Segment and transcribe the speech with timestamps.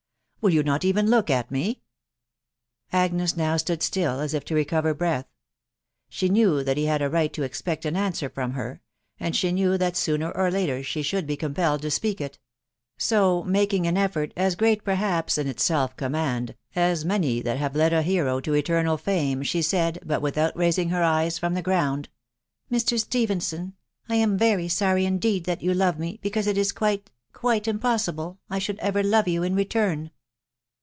[0.41, 1.83] Will you not even look at me?"
[2.91, 5.27] Agnes now steed still as if to recover breath.
[6.09, 8.81] She knew that he had a right to expect an answer from her,
[9.19, 12.39] and she knew that sooner or later she should *be compelled to speak it;
[12.97, 17.75] so, making an efibrt as great perhaps in its self command as many that have
[17.75, 21.53] led a hero to eternal fame, she said, but with out raising her eyes from
[21.53, 22.09] the ground,"
[22.71, 22.99] Mr.
[22.99, 23.75] Stephenson,
[24.09, 28.39] I am very sorry indeed that you love me, because it is quite, quite impossible
[28.49, 30.09] I should ever love you in return.